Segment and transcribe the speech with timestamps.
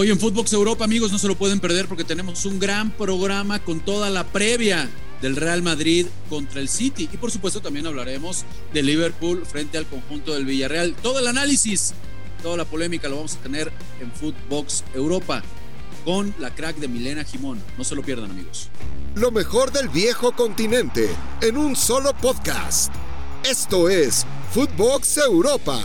[0.00, 3.58] Hoy en Footbox Europa, amigos, no se lo pueden perder porque tenemos un gran programa
[3.58, 4.88] con toda la previa
[5.20, 7.08] del Real Madrid contra el City.
[7.12, 10.94] Y por supuesto también hablaremos de Liverpool frente al conjunto del Villarreal.
[11.02, 11.94] Todo el análisis,
[12.44, 15.42] toda la polémica lo vamos a tener en Footbox Europa
[16.04, 17.60] con la crack de Milena Jimón.
[17.76, 18.68] No se lo pierdan, amigos.
[19.16, 21.08] Lo mejor del viejo continente
[21.40, 22.94] en un solo podcast.
[23.42, 25.82] Esto es Footbox Europa.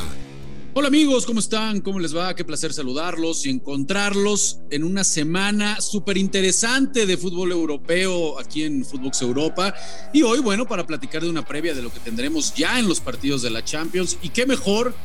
[0.76, 1.82] Hola amigos, ¿cómo están?
[1.82, 2.36] ¿Cómo les va?
[2.36, 8.84] Qué placer saludarlos y encontrarlos en una semana súper interesante de fútbol europeo aquí en
[8.84, 9.76] Footbox Europa.
[10.13, 13.02] Y hoy, bueno, para platicar de una previa de lo que tendremos ya en los
[13.02, 14.18] partidos de la Champions.
[14.23, 14.96] Y qué mejor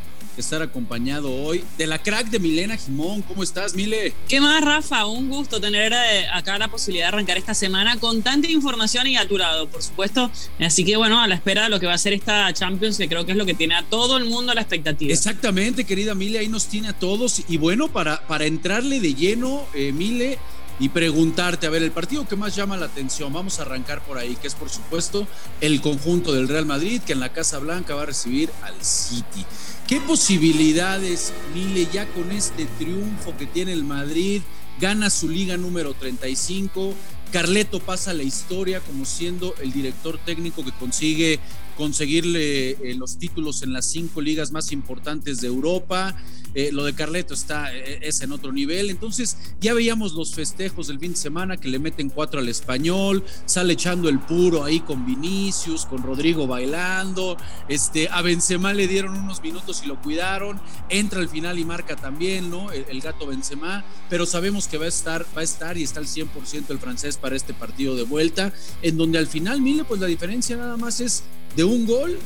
[0.40, 3.22] estar acompañado hoy de la crack de Milena Jimón.
[3.22, 4.14] ¿Cómo estás, Mile?
[4.28, 5.06] ¿Qué más, Rafa?
[5.06, 9.16] Un gusto tener eh, acá la posibilidad de arrancar esta semana con tanta información y
[9.16, 10.30] aturado, por supuesto.
[10.60, 13.08] Así que, bueno, a la espera de lo que va a ser esta Champions, que
[13.08, 15.12] creo que es lo que tiene a todo el mundo a la expectativa.
[15.12, 17.42] Exactamente, querida Mile, ahí nos tiene a todos.
[17.48, 20.38] Y bueno, para, para entrarle de lleno, eh, Mile
[20.80, 24.16] y preguntarte, a ver, el partido que más llama la atención, vamos a arrancar por
[24.18, 25.26] ahí, que es por supuesto
[25.60, 29.44] el conjunto del Real Madrid, que en la Casa Blanca va a recibir al City.
[29.88, 34.42] ¿Qué posibilidades, Mile, ya con este triunfo que tiene el Madrid?
[34.78, 36.92] Gana su liga número 35.
[37.32, 41.40] Carleto pasa la historia como siendo el director técnico que consigue
[41.78, 46.14] conseguirle eh, los títulos en las cinco ligas más importantes de Europa.
[46.54, 48.90] Eh, lo de Carleto está, eh, es en otro nivel.
[48.90, 53.24] Entonces, ya veíamos los festejos del fin de semana que le meten cuatro al español,
[53.44, 57.36] sale echando el puro ahí con Vinicius, con Rodrigo bailando.
[57.68, 60.60] Este, a Benzema le dieron unos minutos y lo cuidaron.
[60.88, 62.72] Entra al final y marca también, ¿no?
[62.72, 66.06] El, gato Benzema, pero sabemos que va a estar, va a estar y está al
[66.06, 68.52] 100% el francés para este partido de vuelta,
[68.82, 71.22] en donde al final, Mile, pues la diferencia nada más es
[71.54, 72.18] de un gol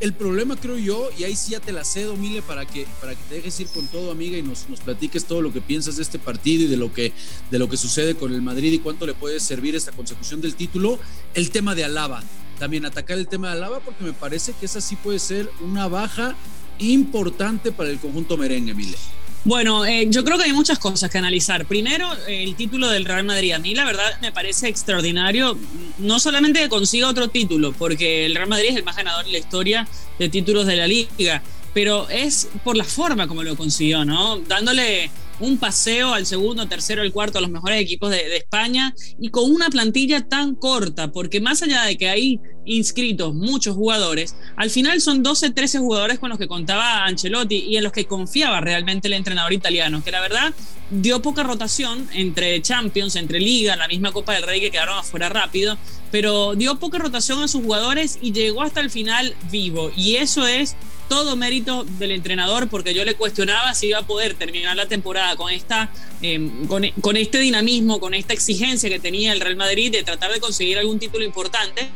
[0.00, 3.14] el problema creo yo, y ahí sí ya te la cedo, Mile, para que, para
[3.14, 5.96] que te dejes ir con todo, amiga, y nos, nos platiques todo lo que piensas
[5.96, 7.12] de este partido y de lo, que,
[7.50, 10.54] de lo que sucede con el Madrid y cuánto le puede servir esta consecución del
[10.54, 10.98] título.
[11.34, 12.22] El tema de Alaba,
[12.58, 15.88] también atacar el tema de Alaba, porque me parece que esa sí puede ser una
[15.88, 16.36] baja
[16.78, 18.96] importante para el conjunto merengue, Mile.
[19.44, 21.64] Bueno, eh, yo creo que hay muchas cosas que analizar.
[21.64, 23.52] Primero, el título del Real Madrid.
[23.52, 25.56] A mí la verdad me parece extraordinario,
[25.98, 29.32] no solamente que consiga otro título, porque el Real Madrid es el más ganador en
[29.32, 29.88] la historia
[30.18, 34.38] de títulos de la liga, pero es por la forma como lo consiguió, ¿no?
[34.40, 35.10] Dándole
[35.40, 39.50] un paseo al segundo, tercero, el cuarto a los mejores equipos de, España y con
[39.50, 45.00] una plantilla tan corta, porque más allá de que hay inscritos muchos jugadores, al final
[45.00, 49.08] son 12, 13 jugadores con los que contaba Ancelotti y en los que confiaba realmente
[49.08, 50.54] el entrenador italiano, que la verdad
[50.90, 55.28] dio poca rotación entre Champions, entre Liga, la misma Copa del Rey que quedaron afuera
[55.28, 55.76] rápido,
[56.10, 59.90] pero dio poca rotación a sus jugadores y llegó hasta el final vivo.
[59.96, 60.76] Y eso es
[61.08, 65.36] todo mérito del entrenador porque yo le cuestionaba si iba a poder terminar la temporada
[65.36, 65.90] con, esta,
[66.22, 70.40] em, con, este dinamismo, con esta exigencia que tenía el Real Madrid de tratar de
[70.40, 71.88] conseguir algún título importante.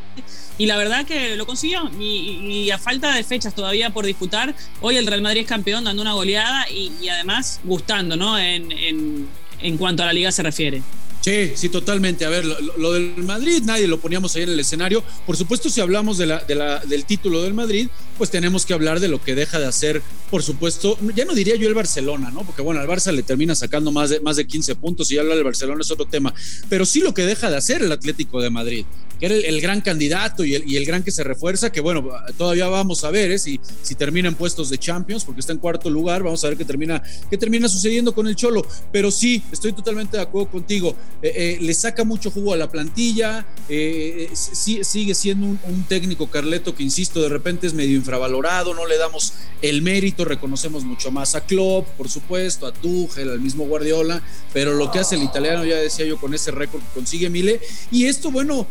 [0.57, 1.89] Y la verdad que lo consiguió.
[1.99, 6.01] Y, a falta de fechas todavía por disputar, hoy el Real Madrid es campeón dando
[6.01, 8.37] una goleada y, además gustando, ¿no?
[8.37, 9.27] En, en,
[9.59, 10.81] en cuanto a la liga se refiere.
[11.23, 12.25] Sí, sí, totalmente.
[12.25, 15.01] A ver, lo, del Madrid, nadie lo poníamos ahí en el escenario.
[15.25, 18.73] Por supuesto, si hablamos de la, de la, del título del Madrid, pues tenemos que
[18.73, 22.29] hablar de lo que deja de hacer, por supuesto, ya no diría yo el Barcelona,
[22.29, 22.43] ¿no?
[22.43, 25.37] Porque bueno, al Barça le termina sacando más de, más de 15 puntos y hablar
[25.37, 26.33] del Barcelona es otro tema.
[26.67, 28.85] Pero sí lo que deja de hacer el Atlético de Madrid
[29.23, 32.05] era el, gran candidato y el, el, gran que se refuerza, que bueno,
[32.37, 33.39] todavía vamos a ver ¿eh?
[33.39, 36.57] si, si termina en puestos de Champions, porque está en cuarto lugar, vamos a ver
[36.57, 40.93] qué termina, qué termina sucediendo con el Cholo, pero sí, estoy totalmente de acuerdo contigo,
[41.21, 46.29] eh, eh, le saca mucho jugo a la plantilla, eh, sigue siendo un, un, técnico
[46.29, 51.11] Carleto que, insisto, de repente es medio infravalorado, no le damos el mérito, reconocemos mucho
[51.11, 55.23] más a Klopp, por supuesto, a Tuchel, al mismo Guardiola, pero lo que hace el
[55.23, 58.67] italiano, ya decía yo, con ese récord que consigue Mile, y esto, bueno,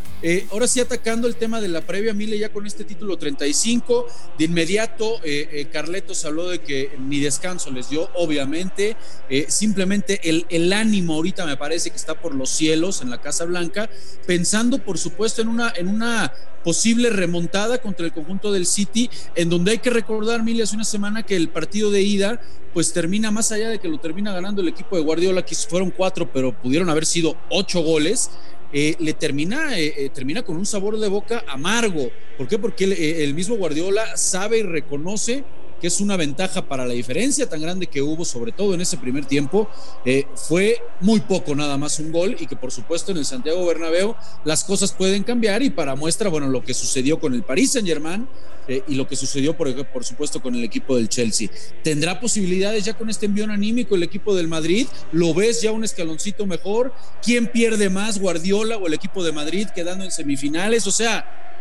[0.51, 4.45] ahora sí atacando el tema de la previa, Mile ya con este título 35, de
[4.45, 8.95] inmediato eh, eh, habló de que ni descanso les dio, obviamente,
[9.29, 13.21] eh, simplemente el, el, ánimo ahorita me parece que está por los cielos en la
[13.21, 13.89] Casa Blanca,
[14.25, 16.33] pensando por supuesto en una, en una
[16.63, 20.85] posible remontada contra el conjunto del City, en donde hay que recordar, Mile, hace una
[20.85, 22.41] semana que el partido de ida
[22.73, 25.91] pues termina más allá de que lo termina ganando el equipo de Guardiola, que fueron
[25.91, 28.31] cuatro, pero pudieron haber sido ocho goles.
[28.75, 32.09] Eh, le termina, eh, eh, termina con un sabor de boca amargo.
[32.39, 32.57] ¿Por qué?
[32.57, 32.85] Porque
[33.23, 35.43] el, mismo Guardiola sabe y reconoce
[35.83, 38.95] que es una ventaja para la diferencia tan grande que hubo, sobre todo en ese
[38.95, 39.69] primer tiempo,
[40.05, 43.65] eh, fue muy poco nada más un gol y que por supuesto en el Santiago
[43.65, 44.15] Bernabéu
[44.45, 47.85] las cosas pueden cambiar y para muestra, bueno, lo que sucedió con el Paris Saint
[47.85, 48.25] Germain
[48.69, 51.49] eh, y lo que sucedió, por, por supuesto, con el equipo del Chelsea.
[51.83, 54.87] ¿Tendrá posibilidades ya con este envión anímico el equipo del Madrid?
[55.11, 56.93] ¿Lo ves ya un escaloncito mejor?
[57.21, 60.87] ¿Quién pierde más, Guardiola o el equipo de Madrid quedando en semifinales?
[60.87, 61.52] O sea,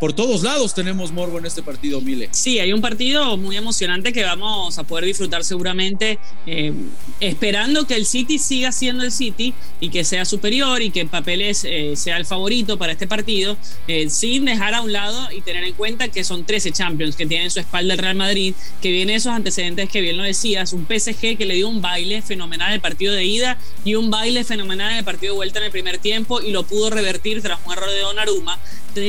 [0.00, 2.28] por todos lados tenemos morbo en este partido, Mile.
[2.32, 6.72] Sí, hay un partido muy emocionante que vamos a poder disfrutar seguramente, eh,
[7.20, 11.64] esperando que el City siga siendo el City y que sea superior y que papeles
[11.64, 13.56] eh, sea el favorito para este partido,
[13.88, 17.26] eh, sin dejar a un lado y tener en cuenta que son 13 Champions que
[17.26, 20.86] tienen su espalda el Real Madrid, que viene esos antecedentes que bien lo decías, un
[20.86, 24.44] PSG que le dio un baile fenomenal en el partido de ida y un baile
[24.44, 27.58] fenomenal en el partido de vuelta en el primer tiempo y lo pudo revertir tras
[27.64, 28.58] un error de Donnarumma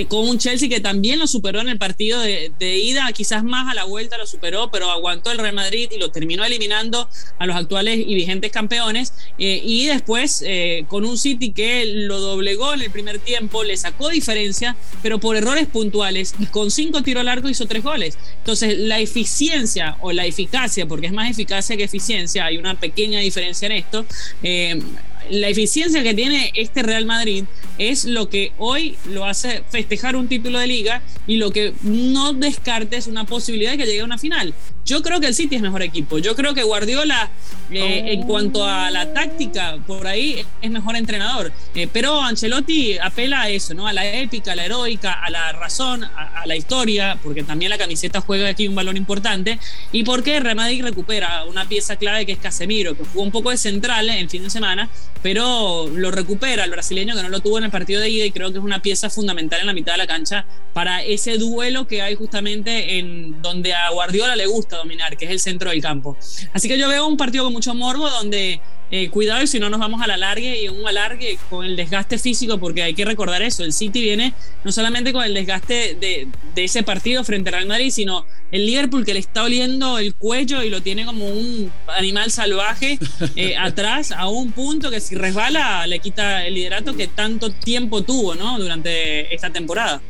[0.07, 3.73] con un Chelsea que también lo superó en el partido de, ida, quizás más a
[3.73, 7.09] la vuelta lo superó, pero aguantó el Real Madrid y lo terminó eliminando
[7.39, 9.13] a los actuales y vigentes campeones.
[9.37, 13.77] Eh, y después eh, con un City que lo doblegó en el primer tiempo, le
[13.77, 18.17] sacó diferencia, pero por errores puntuales y con cinco tiros largos hizo tres goles.
[18.37, 23.19] Entonces la eficiencia o la eficacia, porque es más eficacia que eficiencia, hay una pequeña
[23.19, 24.05] diferencia en esto.
[24.41, 24.81] Eh,
[25.29, 27.45] la eficiencia que tiene este Real Madrid
[27.77, 32.33] es lo que hoy lo hace festejar un título de liga y lo que no
[32.33, 34.53] descartes una posibilidad de que llegue a una final.
[34.85, 36.17] Yo creo que el City es mejor equipo.
[36.17, 37.29] Yo creo que Guardiola,
[37.71, 41.53] eh, en cuanto a la táctica, por ahí es mejor entrenador.
[41.73, 43.87] Eh, pero Ancelotti apela a eso, ¿no?
[43.87, 47.77] A la épica, a la heroica, a la razón, a, la historia, porque también la
[47.77, 49.57] camiseta juega aquí un valor importante.
[49.93, 53.51] Y porque Real Madrid recupera una pieza clave que es Casemiro, que jugó un poco
[53.51, 54.89] de central en fin de semana,
[55.23, 58.31] pero lo recupera el brasileño que no lo tuvo en el partido de ida y
[58.31, 61.87] creo que es una pieza fundamental en la mitad de la cancha para ese duelo
[61.87, 65.81] que hay justamente en donde a Guardiola le gusta dominar, que es el centro del
[65.81, 66.17] campo.
[66.53, 68.59] Así que yo veo un partido con mucho morbo donde
[68.95, 71.75] eh, cuidado y si no nos vamos a la largue y un alargue con el
[71.75, 75.97] desgaste físico, porque hay que recordar eso, el City viene no solamente con el desgaste
[75.99, 80.13] de, ese partido frente al Real Madrid, sino el Liverpool que le está oliendo el
[80.13, 82.99] cuello y lo tiene como un animal salvaje
[83.35, 88.03] eh, atrás a un punto que si resbala le quita el liderato que tanto tiempo
[88.03, 88.59] tuvo ¿no?
[88.59, 90.03] durante esta temporada.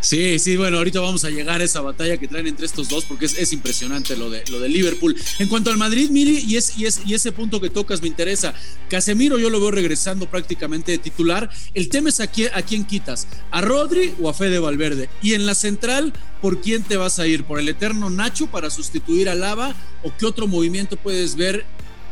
[0.00, 3.04] Sí, sí, bueno, ahorita vamos a llegar a esa batalla que traen entre estos dos
[3.04, 5.16] porque es, impresionante lo de, lo de Liverpool.
[5.40, 8.08] En cuanto al Madrid, Miri, y, es, y, es, y ese punto que tocas me
[8.08, 8.54] interesa.
[8.88, 11.50] Casemiro yo lo veo regresando prácticamente de titular.
[11.74, 15.08] El tema es a quién, a quién quitas, a Rodri o a Fede Valverde.
[15.20, 17.44] Y en la central, ¿por quién te vas a ir?
[17.44, 19.74] ¿Por el eterno Nacho para sustituir a Lava?
[20.04, 21.64] ¿O qué otro movimiento puedes ver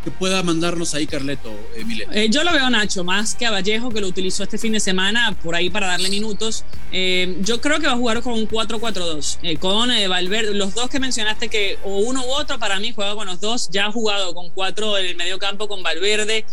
[0.06, 2.06] que pueda mandarnos ahí Carleto, Emile?
[2.12, 4.78] Eh, yo lo veo Nacho, más que a Vallejo, que lo utilizó este fin de
[4.78, 6.64] semana por ahí para darle minutos.
[6.92, 10.88] Eh, yo creo que va a jugar con un 4-4-2, eh, con Valverde, los dos
[10.90, 13.92] que mencionaste, que o uno u otro, para mí juega con los dos, ya ha
[13.92, 16.44] jugado con cuatro en el medio campo, con Valverde,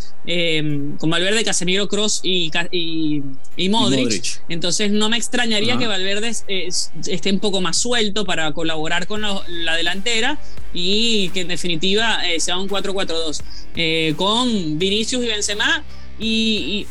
[0.98, 4.42] con Valverde, Casemiro, Cross y, y, Modric.
[4.50, 9.76] Entonces no me extrañaría que Valverde esté un poco más suelto para colaborar con la
[9.76, 10.40] delantera
[10.74, 13.42] y que en definitiva sea un 4-4-2.
[13.76, 15.84] Eh, con Vinicius y Benzema
[16.20, 16.86] y,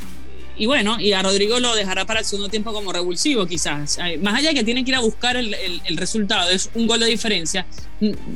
[0.67, 3.99] bueno, y a Rodrigo lo dejará para el segundo tiempo como revulsivo quizás.
[4.21, 5.55] Más allá de que tiene que ir a buscar el,
[5.97, 7.67] resultado, es un gol de diferencia,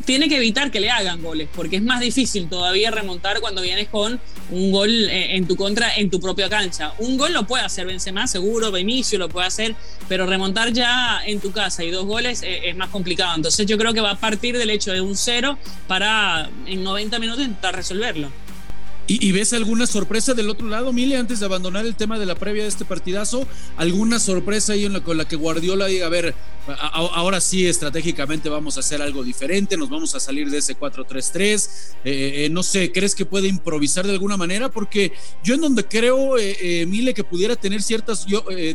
[0.05, 3.89] tiene que evitar que le hagan goles, porque es más difícil todavía remontar cuando vienes
[3.89, 4.21] con
[4.51, 6.93] un gol eh, en tu contra en tu propia cancha.
[6.99, 9.75] Un gol lo puede hacer Benzema, seguro, Vinicius lo puede hacer,
[10.09, 13.35] pero remontar ya en tu casa y dos goles eh, es más complicado.
[13.35, 15.59] Entonces yo creo que va a partir del hecho de un cero
[15.89, 18.31] para en 90 minutos intentar resolverlo.
[19.09, 22.35] ¿Y, ves alguna sorpresa del otro lado, Mile, antes de abandonar el tema de la
[22.35, 23.47] previa de este partidazo?
[23.77, 26.35] ¿Alguna sorpresa ahí en la, con la que Guardiola diga, a ver,
[26.91, 31.69] ahora sí estratégicamente vamos a hacer algo diferente, nos vamos a salir de ese 4-3-3?
[32.05, 34.73] Eh, eh, no sé, ¿crees que puede improvisar de alguna manera?
[34.73, 35.13] Porque
[35.45, 38.27] yo en donde creo, eh, Mile, que pudiera tener ciertas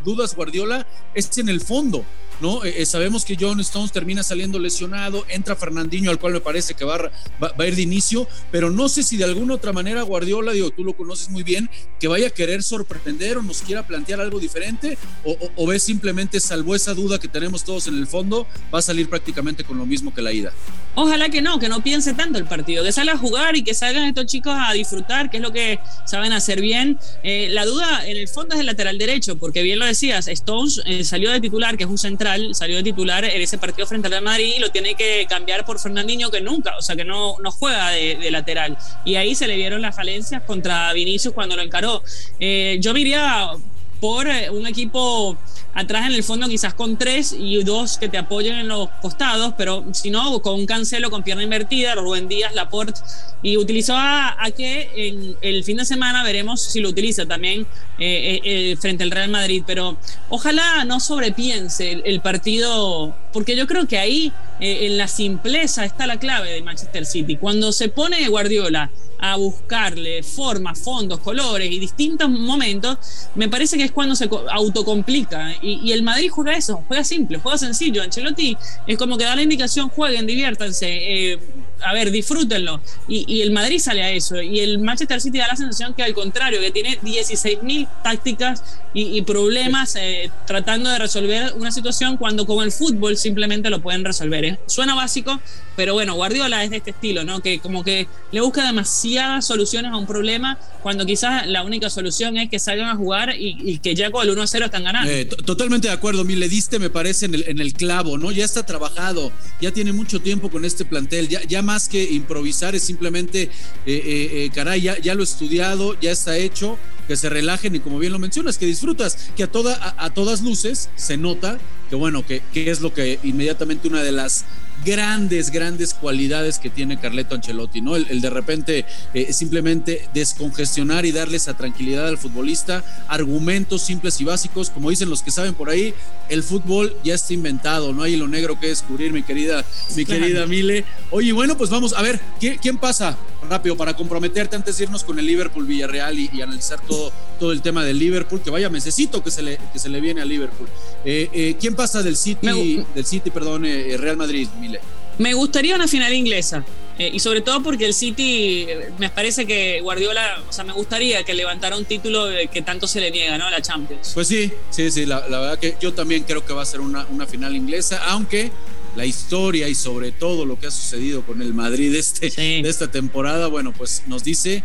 [0.05, 2.05] dudas Guardiola es en el fondo.
[2.41, 2.65] ¿No?
[2.65, 6.73] Eh, eh, sabemos que John Stones termina saliendo lesionado, entra Fernandinho, al cual me parece
[6.73, 10.51] que va, a ir de inicio, pero no sé si de alguna otra manera Guardiola,
[10.51, 11.69] digo, tú lo conoces muy bien,
[11.99, 16.39] que vaya a querer sorprender o nos quiera plantear algo diferente, o, o, ves simplemente,
[16.39, 19.85] salvo esa duda que tenemos todos en el fondo, va a salir prácticamente con lo
[19.85, 20.51] mismo que la ida.
[20.95, 23.73] Ojalá que no, que no piense tanto el partido, que salga a jugar y que
[23.73, 26.99] salgan estos chicos a disfrutar, que es lo que saben hacer bien.
[27.23, 30.81] Eh, la duda en el fondo es el lateral derecho, porque bien lo decías, Stones
[31.03, 34.11] salió de titular, que es un central salió de titular en ese partido frente al
[34.11, 37.35] Real Madrid y lo tiene que cambiar por Fernandinho que nunca, o sea que no,
[37.41, 38.77] no juega de, lateral.
[39.05, 42.03] Y ahí se le vieron las falencias contra Vinicius cuando lo encaró.
[42.39, 43.51] Eh, yo iría
[43.99, 45.37] por eh, un equipo
[45.73, 49.53] atrás en el fondo quizás con tres y dos que te apoyen en los costados,
[49.57, 52.99] pero si no, con un cancelo con pierna invertida, Rubén Díaz, Laporte,
[53.41, 57.65] y utilizó a, que el fin de semana veremos si lo utiliza también
[58.03, 59.95] eh, eh, eh, frente al Real Madrid, pero
[60.29, 66.17] ojalá no sobrepiense el, partido, porque yo creo que ahí en la simpleza está la
[66.17, 67.35] clave de Manchester City.
[67.35, 72.97] Cuando se pone Guardiola a buscarle formas, fondos, colores y distintos momentos,
[73.35, 75.53] me parece que es cuando se autocomplica.
[75.61, 78.01] Y, el Madrid juega eso, juega simple, juega sencillo.
[78.01, 80.87] Ancelotti es como que da la indicación, jueguen, diviértanse.
[80.89, 81.39] Eh,
[81.83, 82.81] a ver, disfrútenlo.
[83.07, 84.41] Y, el Madrid sale a eso.
[84.41, 88.63] Y el Manchester City da la sensación que al contrario, que tiene 16.000 tácticas
[88.93, 94.03] y, problemas eh, tratando de resolver una situación cuando con el fútbol simplemente lo pueden
[94.03, 94.43] resolver.
[94.43, 94.59] ¿eh?
[94.65, 95.39] Suena básico,
[95.75, 97.41] pero bueno, Guardiola es de este estilo, ¿no?
[97.41, 102.37] Que como que le busca demasiadas soluciones a un problema cuando quizás la única solución
[102.37, 105.09] es que salgan a jugar y, que ya con el 1-0 están ganando.
[105.09, 108.31] Eh, totalmente de acuerdo, mi le diste, me parece, en el, en el, clavo, ¿no?
[108.31, 109.31] Ya está trabajado,
[109.61, 113.49] ya tiene mucho tiempo con este plantel, ya, ya más que improvisar es simplemente,
[113.85, 116.77] eh, caray, ya, ya lo he estudiado, ya está hecho
[117.11, 120.43] que se relajen y como bien lo mencionas, que disfrutas, que a, toda, a, todas
[120.43, 124.45] luces se nota que bueno, que, que, es lo que inmediatamente una de las
[124.85, 127.97] grandes, grandes cualidades que tiene Carleto Ancelotti, ¿no?
[127.97, 134.23] El, de repente eh, simplemente descongestionar y darle esa tranquilidad al futbolista, argumentos simples y
[134.23, 135.93] básicos, como dicen los que saben por ahí,
[136.29, 139.65] el fútbol ya está inventado, no hay lo negro que descubrir, mi querida,
[139.97, 140.85] mi querida Mile.
[141.09, 143.17] Oye, bueno, pues vamos a ver, ¿quién, pasa?
[143.49, 147.61] Rápido, para comprometerte antes de irnos con el Liverpool Villarreal y, analizar todo, todo el
[147.61, 150.67] tema del Liverpool, que vaya necesito que se le, que se le viene a Liverpool.
[151.05, 154.79] Eh, eh, ¿Quién pasa del City, del City, perdón, Real Madrid, Mile?
[155.17, 156.63] Me gustaría una final inglesa.
[156.97, 158.67] Eh, y sobre todo porque el City,
[158.99, 162.99] me parece que Guardiola, o sea, me gustaría que levantara un título que tanto se
[162.99, 163.45] le niega, ¿no?
[163.45, 164.11] A la Champions.
[164.13, 167.07] Pues sí, sí, sí, la, verdad que yo también creo que va a ser una,
[167.09, 168.51] una final inglesa, aunque
[168.95, 172.91] la historia y sobre todo lo que ha sucedido con el Madrid este, de esta
[172.91, 174.63] temporada, bueno, pues nos dice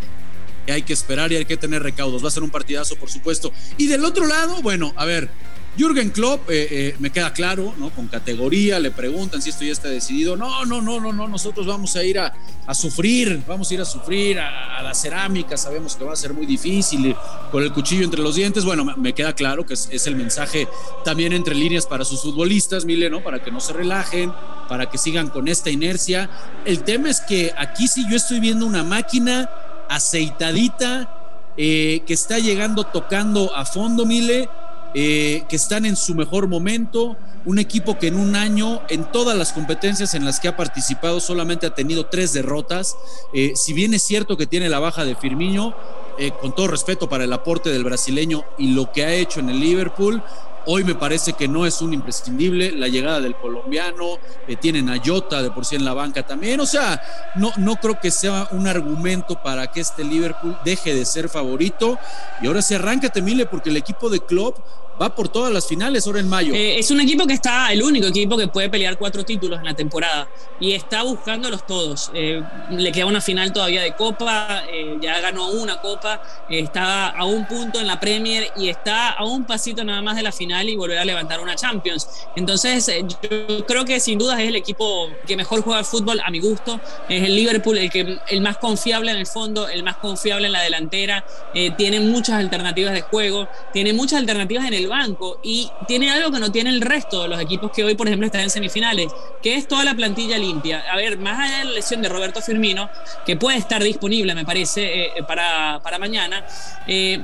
[0.66, 2.24] que hay que esperar y hay que tener recaudos.
[2.24, 3.52] Va a ser un partidazo, por supuesto.
[3.78, 5.30] Y del otro lado, bueno, a ver,
[5.76, 7.90] Jürgen Klopp, eh, eh, me queda claro, ¿no?
[7.90, 10.34] Con categoría, le preguntan si esto ya está decidido.
[10.34, 12.32] No, no, no, no, no, nosotros vamos a ir a,
[12.74, 16.46] sufrir, vamos a ir a sufrir a, la cerámica, sabemos que va a ser muy
[16.46, 17.14] difícil
[17.52, 18.64] con el cuchillo entre los dientes.
[18.64, 20.66] Bueno, me queda claro que es, el mensaje
[21.04, 23.22] también entre líneas para sus futbolistas, Mile, ¿no?
[23.22, 24.32] Para que no se relajen,
[24.68, 26.30] para que sigan con esta inercia.
[26.64, 29.50] El tema es que aquí sí yo estoy viendo una máquina
[29.90, 34.48] aceitadita eh, que está llegando tocando a fondo, Mile
[34.98, 39.36] eh, que están en su mejor momento, un equipo que en un año, en todas
[39.36, 42.96] las competencias en las que ha participado, solamente ha tenido tres derrotas.
[43.34, 45.74] Eh, si bien es cierto que tiene la baja de Firmino,
[46.18, 49.50] eh, con todo respeto para el aporte del brasileño y lo que ha hecho en
[49.50, 50.22] el Liverpool,
[50.68, 54.18] Hoy me parece que no es un imprescindible la llegada del colombiano,
[54.60, 57.00] tienen a Jota de por sí en la banca también, o sea,
[57.36, 62.00] no, no creo que sea un argumento para que este Liverpool deje de ser favorito.
[62.42, 64.58] Y ahora se arranca Temile porque el equipo de Klopp
[65.00, 66.54] va por todas las finales ahora en mayo.
[66.54, 69.66] Eh, es un equipo que está, el único equipo que puede pelear cuatro títulos en
[69.66, 72.10] la temporada y está buscándolos todos.
[72.14, 77.24] Eh, le queda una final todavía de Copa, eh, ya ganó una Copa, está a
[77.24, 80.68] un punto en la Premier y está a un pasito nada más de la final
[80.68, 82.08] y volver a levantar una Champions.
[82.34, 82.90] Entonces,
[83.22, 86.40] yo creo que sin duda es el equipo que mejor juega al fútbol a mi
[86.40, 86.80] gusto.
[87.08, 90.52] Es el Liverpool, el, que, el más confiable en el fondo, el más confiable en
[90.52, 91.24] la delantera.
[91.76, 96.38] tiene muchas alternativas de juego, tiene muchas alternativas en el banco y tiene algo que
[96.38, 99.12] no tiene el resto de los equipos que hoy, por ejemplo, están en semifinales,
[99.42, 100.84] que es toda la plantilla limpia.
[100.90, 102.88] A ver, más allá de la lesión de Roberto Firmino,
[103.24, 106.44] que puede estar disponible, me parece, eh, para, para, mañana,
[106.86, 107.20] eh,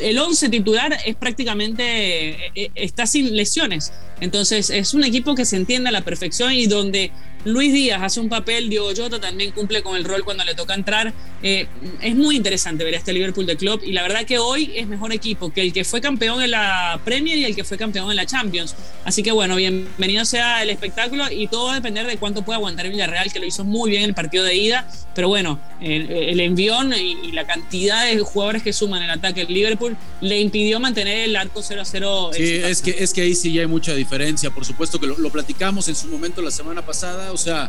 [0.00, 3.92] el 11 titular es prácticamente, eh, está sin lesiones.
[4.24, 7.12] Entonces es un equipo que se entiende a la perfección y donde
[7.44, 10.74] Luis Díaz hace un papel, Diogo Jota también cumple con el rol cuando le toca
[10.74, 11.12] entrar.
[11.42, 11.66] Eh,
[12.00, 14.86] es muy interesante ver a este Liverpool de club y la verdad que hoy es
[14.86, 18.10] mejor equipo que el que fue campeón en la Premier y el que fue campeón
[18.10, 18.74] en la Champions.
[19.04, 22.56] Así que bueno, bienvenido sea el espectáculo y todo va a depender de cuánto pueda
[22.56, 24.88] aguantar Villarreal, que lo hizo muy bien en el partido de ida.
[25.14, 29.96] Pero bueno, el, envión y, la cantidad de jugadores que suman el ataque del Liverpool
[30.20, 32.30] le impidió mantener el arco 0 a 0.
[32.32, 34.13] Sí, es que, es que ahí sí ya hay mucha diferencia.
[34.54, 37.68] Por supuesto que lo, platicamos en su momento la semana pasada o sea,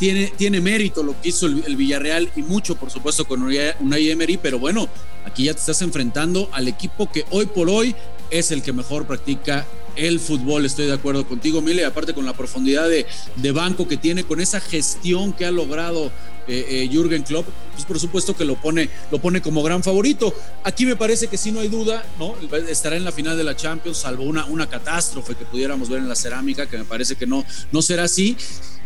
[0.00, 4.36] tiene, tiene mérito lo que hizo el, Villarreal y mucho, por supuesto, con Unai Emery,
[4.36, 4.88] pero bueno,
[5.24, 7.94] aquí ya te estás enfrentando al equipo que hoy por hoy
[8.30, 10.66] es el que mejor practica el fútbol.
[10.66, 14.40] Estoy de acuerdo contigo, Mile, aparte con la profundidad de, de, banco que tiene, con
[14.40, 16.10] esa gestión que ha logrado
[16.46, 20.34] eh, eh, Jürgen Klopp, pues por supuesto que lo pone, lo pone como gran favorito.
[20.64, 22.34] Aquí me parece que sí no hay duda, ¿no?
[22.68, 26.08] Estará en la final de la Champions, salvo una, una catástrofe que pudiéramos ver en
[26.08, 28.36] la cerámica, que me parece que no, no será así.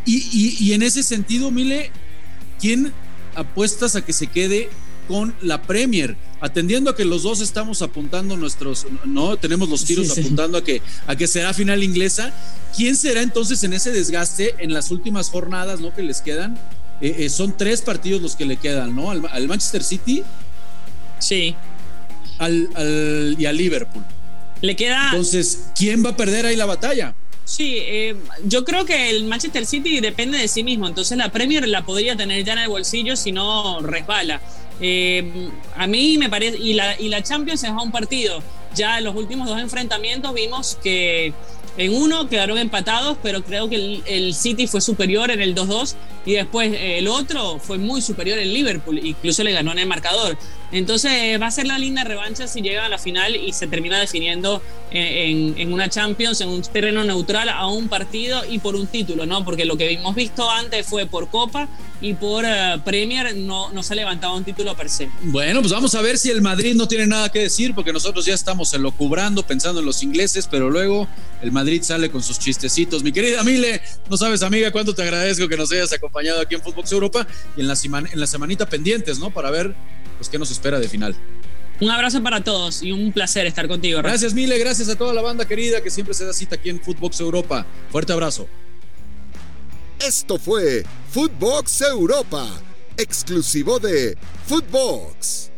[0.07, 1.91] Y, y en ese sentido, Mile,
[2.61, 2.93] ¿quién
[3.35, 4.69] apuestas a que se quede
[5.09, 10.11] con la Premier, atendiendo a que los dos estamos apuntando nuestros, no, tenemos los tiros
[10.11, 12.33] apuntando a que a que será final inglesa.
[12.77, 16.59] ¿Quién será entonces en ese desgaste en las últimas jornadas, no que les quedan?
[17.05, 19.11] Eh, eh, son tres partidos los que le quedan, ¿no?
[19.11, 20.25] Al, Manchester City.
[21.19, 21.55] Sí.
[22.39, 24.03] Al, y al Liverpool.
[24.63, 25.11] Le queda.
[25.11, 27.15] Entonces, ¿quién va a perder ahí la batalla?
[27.45, 31.69] Sí, eh, yo creo que el Manchester City depende de sí mismo, entonces la Premier
[31.69, 34.41] la podría tener ya en el bolsillo si no resbala.
[34.81, 38.43] Eh, a mí me parece, y la, y la Champions es a un partido.
[38.75, 41.35] Ya en los últimos dos enfrentamientos vimos que
[41.77, 46.33] en uno quedaron empatados, pero creo que el, City fue superior en el 2-2 y
[46.35, 50.37] después el otro fue muy superior el Liverpool, incluso le ganó en el marcador.
[50.73, 54.01] Entonces va a ser la linda revancha si llega a la final y se termina
[54.01, 59.27] definiendo en, una Champions, en un terreno neutral, a un partido y por un título,
[59.27, 59.45] ¿no?
[59.45, 61.69] Porque lo que hemos visto antes fue por Copa
[62.01, 65.09] y por eh, Premier no, no se ha levantado un título per se.
[65.23, 68.25] Bueno, pues vamos a ver si el Madrid no tiene nada que decir, porque nosotros
[68.25, 71.09] ya estamos en lo cubrando, pensando en los ingleses, pero luego
[71.43, 73.03] el Madrid sale con sus chistecitos.
[73.03, 76.63] Mi querida Mile, no sabes, amiga, cuánto te agradezco que nos hayas acompañado aquí en
[76.63, 77.75] Fútbol Europa y en la,
[78.13, 79.31] en la semanita pendientes, ¿no?
[79.31, 79.75] Para ver
[80.17, 81.17] pues, qué nos espera de final.
[81.81, 83.99] Un abrazo para todos y un placer estar contigo.
[83.99, 86.81] Gracias, Mile, gracias a toda la banda querida que siempre se da cita aquí en
[86.81, 87.67] Footbox Europa.
[87.91, 88.49] Fuerte abrazo.
[89.99, 92.49] Esto fue Footbox Europa,
[92.97, 94.17] exclusivo de
[94.47, 95.51] Footbox.